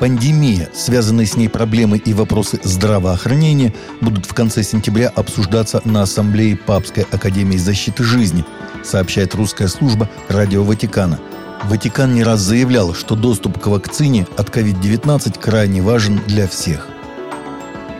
Пандемия, 0.00 0.68
связанные 0.72 1.26
с 1.26 1.36
ней 1.36 1.48
проблемы 1.48 1.98
и 1.98 2.14
вопросы 2.14 2.60
здравоохранения 2.62 3.74
будут 4.00 4.26
в 4.26 4.34
конце 4.34 4.62
сентября 4.62 5.08
обсуждаться 5.08 5.80
на 5.84 6.02
Ассамблее 6.02 6.56
Папской 6.56 7.04
Академии 7.10 7.56
защиты 7.56 8.04
жизни, 8.04 8.44
сообщает 8.84 9.34
русская 9.34 9.66
служба 9.66 10.08
Радио 10.28 10.62
Ватикана. 10.62 11.18
Ватикан 11.64 12.14
не 12.14 12.22
раз 12.22 12.40
заявлял, 12.40 12.94
что 12.94 13.16
доступ 13.16 13.58
к 13.58 13.66
вакцине 13.66 14.28
от 14.36 14.50
COVID-19 14.50 15.40
крайне 15.40 15.82
важен 15.82 16.20
для 16.28 16.46
всех. 16.46 16.86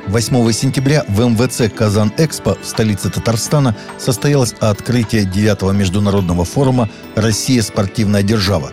8 0.06 0.52
сентября 0.52 1.04
в 1.08 1.20
МВЦ 1.20 1.70
«Казан-Экспо» 1.74 2.56
в 2.62 2.66
столице 2.66 3.10
Татарстана 3.10 3.76
состоялось 3.98 4.54
открытие 4.60 5.24
9 5.24 5.74
международного 5.74 6.44
форума 6.44 6.88
«Россия– 7.16 7.60
спортивная 7.62 8.22
держава», 8.22 8.72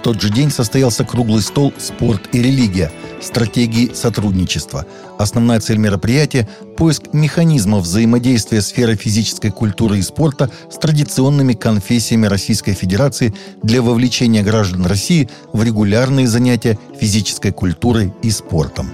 в 0.00 0.02
тот 0.02 0.18
же 0.18 0.30
день 0.30 0.50
состоялся 0.50 1.04
круглый 1.04 1.42
стол 1.42 1.74
«Спорт 1.76 2.30
и 2.32 2.40
религия. 2.40 2.90
Стратегии 3.20 3.92
сотрудничества». 3.92 4.86
Основная 5.18 5.60
цель 5.60 5.76
мероприятия– 5.76 6.48
поиск 6.78 7.12
механизмов 7.12 7.82
взаимодействия 7.82 8.62
сферы 8.62 8.96
физической 8.96 9.50
культуры 9.50 9.98
и 9.98 10.02
спорта 10.02 10.50
с 10.70 10.78
традиционными 10.78 11.52
конфессиями 11.52 12.24
Российской 12.24 12.72
Федерации 12.72 13.34
для 13.62 13.82
вовлечения 13.82 14.42
граждан 14.42 14.86
России 14.86 15.28
в 15.52 15.62
регулярные 15.62 16.26
занятия 16.26 16.78
физической 16.98 17.52
культурой 17.52 18.14
и 18.22 18.30
спортом. 18.30 18.90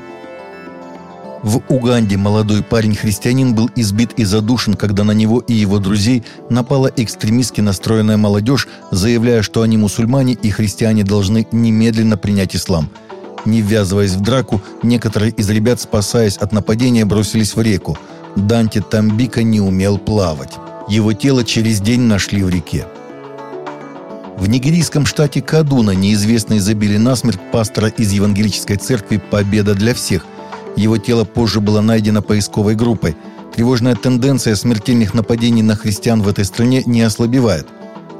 В 1.42 1.60
Уганде 1.68 2.16
молодой 2.16 2.62
парень-христианин 2.62 3.54
был 3.54 3.70
избит 3.76 4.12
и 4.16 4.24
задушен, 4.24 4.74
когда 4.74 5.04
на 5.04 5.12
него 5.12 5.40
и 5.40 5.52
его 5.52 5.78
друзей 5.78 6.24
напала 6.50 6.90
экстремистски 6.96 7.60
настроенная 7.60 8.16
молодежь, 8.16 8.68
заявляя, 8.90 9.42
что 9.42 9.62
они 9.62 9.76
мусульмане 9.76 10.34
и 10.34 10.50
христиане 10.50 11.04
должны 11.04 11.46
немедленно 11.52 12.16
принять 12.16 12.56
ислам. 12.56 12.90
Не 13.44 13.60
ввязываясь 13.60 14.12
в 14.12 14.20
драку, 14.20 14.60
некоторые 14.82 15.30
из 15.32 15.48
ребят, 15.50 15.80
спасаясь 15.80 16.36
от 16.36 16.52
нападения, 16.52 17.04
бросились 17.04 17.54
в 17.54 17.62
реку. 17.62 17.96
Данте 18.34 18.80
Тамбика 18.80 19.42
не 19.42 19.60
умел 19.60 19.98
плавать. 19.98 20.54
Его 20.88 21.12
тело 21.12 21.44
через 21.44 21.80
день 21.80 22.02
нашли 22.02 22.42
в 22.42 22.48
реке. 22.48 22.86
В 24.36 24.48
нигерийском 24.48 25.06
штате 25.06 25.40
Кадуна 25.40 25.92
неизвестные 25.92 26.60
забили 26.60 26.96
насмерть 26.96 27.40
пастора 27.52 27.88
из 27.88 28.12
евангелической 28.12 28.76
церкви 28.76 29.16
«Победа 29.16 29.74
для 29.74 29.94
всех», 29.94 30.26
его 30.76 30.98
тело 30.98 31.24
позже 31.24 31.60
было 31.60 31.80
найдено 31.80 32.22
поисковой 32.22 32.74
группой. 32.74 33.16
Тревожная 33.54 33.94
тенденция 33.94 34.54
смертельных 34.54 35.14
нападений 35.14 35.62
на 35.62 35.74
христиан 35.74 36.22
в 36.22 36.28
этой 36.28 36.44
стране 36.44 36.82
не 36.84 37.00
ослабевает. 37.02 37.66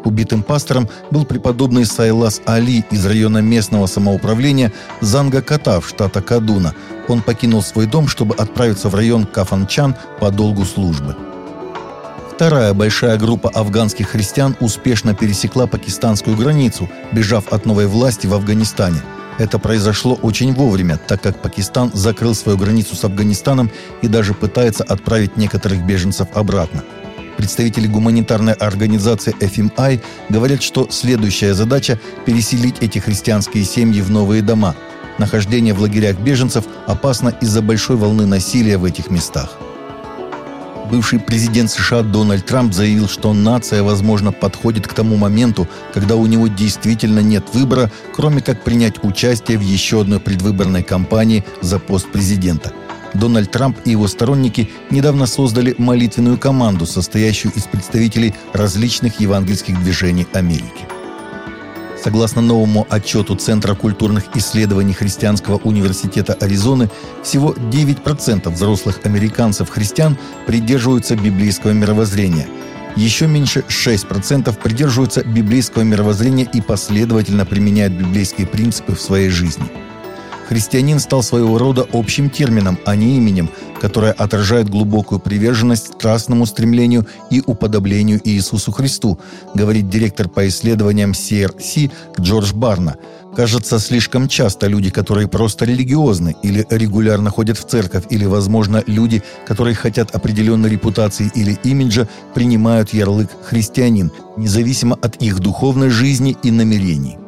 Убитым 0.04 0.42
пастором 0.42 0.88
был 1.10 1.24
преподобный 1.24 1.84
Сайлас 1.84 2.40
Али 2.46 2.84
из 2.90 3.04
района 3.04 3.38
местного 3.38 3.86
самоуправления 3.86 4.72
Занга 5.00 5.42
Катав, 5.42 5.86
штата 5.86 6.22
Кадуна. 6.22 6.74
Он 7.08 7.20
покинул 7.20 7.60
свой 7.60 7.86
дом, 7.86 8.08
чтобы 8.08 8.34
отправиться 8.34 8.88
в 8.88 8.94
район 8.94 9.26
Кафанчан 9.26 9.94
по 10.20 10.30
долгу 10.30 10.64
службы. 10.64 11.16
Вторая 12.32 12.72
большая 12.72 13.18
группа 13.18 13.48
афганских 13.48 14.10
христиан 14.10 14.56
успешно 14.60 15.14
пересекла 15.14 15.66
пакистанскую 15.66 16.36
границу, 16.36 16.88
бежав 17.12 17.52
от 17.52 17.66
новой 17.66 17.86
власти 17.86 18.26
в 18.26 18.34
Афганистане– 18.34 19.02
это 19.38 19.58
произошло 19.58 20.14
очень 20.14 20.54
вовремя, 20.54 20.98
так 20.98 21.22
как 21.22 21.40
Пакистан 21.40 21.90
закрыл 21.92 22.34
свою 22.34 22.56
границу 22.58 22.96
с 22.96 23.04
Афганистаном 23.04 23.70
и 24.02 24.08
даже 24.08 24.34
пытается 24.34 24.84
отправить 24.84 25.36
некоторых 25.36 25.84
беженцев 25.84 26.28
обратно. 26.34 26.82
Представители 27.36 27.86
гуманитарной 27.86 28.54
организации 28.54 29.34
FMI 29.38 30.00
говорят, 30.30 30.62
что 30.62 30.88
следующая 30.90 31.52
задача– 31.52 32.00
переселить 32.24 32.76
эти 32.80 32.98
христианские 32.98 33.64
семьи 33.64 34.00
в 34.00 34.10
новые 34.10 34.40
дома. 34.42 34.74
Нахождение 35.18 35.74
в 35.74 35.80
лагерях 35.80 36.18
беженцев 36.18 36.64
опасно 36.86 37.34
из-за 37.40 37.60
большой 37.60 37.96
волны 37.96 38.26
насилия 38.26 38.78
в 38.78 38.84
этих 38.84 39.10
местах. 39.10 39.58
Бывший 40.90 41.18
президент 41.18 41.70
США 41.70 42.02
Дональд 42.02 42.46
Трамп 42.46 42.72
заявил, 42.72 43.08
что 43.08 43.32
нация, 43.32 43.82
возможно, 43.82 44.30
подходит 44.30 44.86
к 44.86 44.94
тому 44.94 45.16
моменту, 45.16 45.68
когда 45.92 46.14
у 46.14 46.26
него 46.26 46.46
действительно 46.46 47.20
нет 47.20 47.44
выбора, 47.52 47.90
кроме 48.14 48.40
как 48.40 48.62
принять 48.62 49.02
участие 49.02 49.58
в 49.58 49.62
еще 49.62 50.02
одной 50.02 50.20
предвыборной 50.20 50.84
кампании 50.84 51.44
за 51.60 51.80
пост 51.80 52.10
президента. 52.12 52.72
Дональд 53.14 53.50
Трамп 53.50 53.78
и 53.84 53.90
его 53.90 54.06
сторонники 54.06 54.70
недавно 54.90 55.26
создали 55.26 55.74
молитвенную 55.78 56.38
команду, 56.38 56.86
состоящую 56.86 57.52
из 57.54 57.64
представителей 57.64 58.34
различных 58.52 59.18
евангельских 59.20 59.82
движений 59.82 60.26
Америки. 60.34 60.95
Согласно 62.06 62.40
новому 62.40 62.86
отчету 62.88 63.34
Центра 63.34 63.74
культурных 63.74 64.36
исследований 64.36 64.92
Христианского 64.92 65.56
университета 65.56 66.34
Аризоны, 66.34 66.88
всего 67.24 67.52
9% 67.52 68.48
взрослых 68.48 69.00
американцев-христиан 69.02 70.16
придерживаются 70.46 71.16
библейского 71.16 71.72
мировоззрения. 71.72 72.46
Еще 72.94 73.26
меньше 73.26 73.64
6% 73.68 74.56
придерживаются 74.56 75.24
библейского 75.24 75.82
мировоззрения 75.82 76.44
и 76.44 76.60
последовательно 76.60 77.44
применяют 77.44 77.94
библейские 77.94 78.46
принципы 78.46 78.94
в 78.94 79.00
своей 79.00 79.30
жизни– 79.30 79.66
Христианин 80.48 81.00
стал 81.00 81.22
своего 81.22 81.58
рода 81.58 81.86
общим 81.92 82.30
термином, 82.30 82.78
а 82.84 82.94
не 82.94 83.16
именем, 83.16 83.50
которое 83.80 84.12
отражает 84.12 84.68
глубокую 84.68 85.18
приверженность 85.18 85.94
страстному 85.94 86.46
стремлению 86.46 87.06
и 87.30 87.42
уподоблению 87.44 88.20
Иисусу 88.22 88.70
Христу, 88.70 89.18
говорит 89.54 89.88
директор 89.88 90.28
по 90.28 90.46
исследованиям 90.46 91.12
CRC 91.12 91.90
Джордж 92.20 92.52
Барна. 92.52 92.96
Кажется, 93.34 93.78
слишком 93.78 94.28
часто 94.28 94.66
люди, 94.66 94.88
которые 94.88 95.28
просто 95.28 95.64
религиозны 95.66 96.36
или 96.42 96.64
регулярно 96.70 97.30
ходят 97.30 97.58
в 97.58 97.64
церковь, 97.64 98.04
или, 98.08 98.24
возможно, 98.24 98.82
люди, 98.86 99.22
которые 99.46 99.74
хотят 99.74 100.14
определенной 100.14 100.70
репутации 100.70 101.30
или 101.34 101.58
имиджа, 101.64 102.08
принимают 102.34 102.94
ярлык 102.94 103.30
«христианин», 103.44 104.10
независимо 104.36 104.96
от 105.02 105.16
их 105.16 105.40
духовной 105.40 105.90
жизни 105.90 106.36
и 106.42 106.50
намерений. 106.50 107.18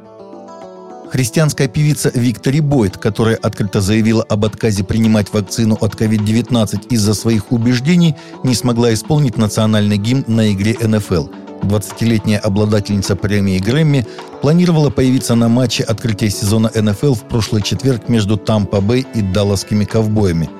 Христианская 1.10 1.68
певица 1.68 2.10
Виктори 2.14 2.60
Бойт, 2.60 2.98
которая 2.98 3.36
открыто 3.36 3.80
заявила 3.80 4.22
об 4.24 4.44
отказе 4.44 4.84
принимать 4.84 5.32
вакцину 5.32 5.76
от 5.80 5.94
COVID-19 5.94 6.88
из-за 6.90 7.14
своих 7.14 7.50
убеждений, 7.50 8.14
не 8.44 8.54
смогла 8.54 8.92
исполнить 8.92 9.38
национальный 9.38 9.96
гимн 9.96 10.24
на 10.26 10.52
игре 10.52 10.76
НФЛ. 10.80 11.28
20-летняя 11.62 12.38
обладательница 12.38 13.16
премии 13.16 13.58
Грэмми 13.58 14.06
планировала 14.42 14.90
появиться 14.90 15.34
на 15.34 15.48
матче 15.48 15.82
открытия 15.82 16.30
сезона 16.30 16.70
НФЛ 16.74 17.14
в 17.14 17.22
прошлый 17.22 17.62
четверг 17.62 18.08
между 18.08 18.36
Тампа-Бэй 18.36 19.06
и 19.14 19.22
Далласскими 19.22 19.84
ковбоями. 19.84 20.50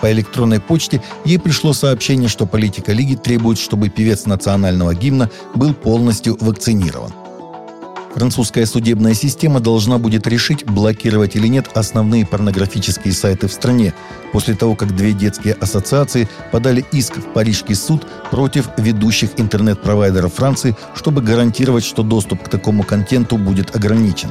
По 0.00 0.10
электронной 0.10 0.60
почте 0.60 1.02
ей 1.26 1.38
пришло 1.38 1.74
сообщение, 1.74 2.28
что 2.28 2.46
политика 2.46 2.92
лиги 2.92 3.16
требует, 3.16 3.58
чтобы 3.58 3.90
певец 3.90 4.24
национального 4.24 4.94
гимна 4.94 5.30
был 5.54 5.74
полностью 5.74 6.38
вакцинирован. 6.40 7.12
Французская 8.14 8.66
судебная 8.66 9.14
система 9.14 9.60
должна 9.60 9.98
будет 9.98 10.26
решить, 10.26 10.64
блокировать 10.64 11.36
или 11.36 11.46
нет 11.46 11.68
основные 11.74 12.26
порнографические 12.26 13.14
сайты 13.14 13.46
в 13.46 13.52
стране, 13.52 13.94
после 14.32 14.54
того, 14.54 14.74
как 14.74 14.96
две 14.96 15.12
детские 15.12 15.54
ассоциации 15.54 16.28
подали 16.50 16.84
иск 16.92 17.18
в 17.18 17.32
Парижский 17.32 17.76
суд 17.76 18.06
против 18.30 18.68
ведущих 18.76 19.30
интернет-провайдеров 19.36 20.34
Франции, 20.34 20.76
чтобы 20.94 21.22
гарантировать, 21.22 21.84
что 21.84 22.02
доступ 22.02 22.42
к 22.42 22.48
такому 22.48 22.82
контенту 22.82 23.38
будет 23.38 23.76
ограничен. 23.76 24.30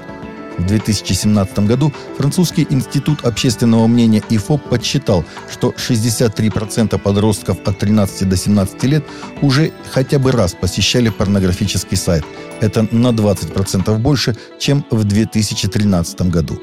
В 0.60 0.66
2017 0.66 1.60
году 1.60 1.94
французский 2.18 2.68
институт 2.70 3.26
общественного 3.26 3.88
мнения 3.88 4.22
ИФОП 4.30 4.62
подсчитал, 4.70 5.24
что 5.50 5.70
63% 5.70 6.98
подростков 7.00 7.58
от 7.66 7.80
13 7.80 8.28
до 8.28 8.36
17 8.36 8.84
лет 8.84 9.06
уже 9.42 9.72
хотя 9.90 10.20
бы 10.20 10.32
раз 10.34 10.54
посещали 10.54 11.10
порнографический 11.10 11.96
сайт. 11.96 12.26
Это 12.60 12.88
на 12.92 13.10
20% 13.10 13.98
больше, 14.00 14.36
чем 14.60 14.86
в 14.92 15.06
2013 15.06 16.22
году. 16.24 16.60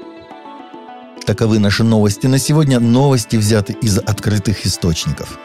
Таковы 1.25 1.59
наши 1.59 1.83
новости 1.83 2.27
на 2.27 2.39
сегодня. 2.39 2.79
Новости 2.79 3.37
взяты 3.37 3.73
из 3.73 3.99
открытых 3.99 4.67
источников. 4.67 5.39